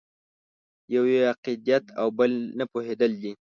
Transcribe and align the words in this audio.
یو 0.95 1.03
یې 1.13 1.21
عقیدت 1.31 1.83
او 1.99 2.07
بل 2.17 2.31
نه 2.57 2.65
پوهېدل 2.71 3.11
دي. 3.21 3.31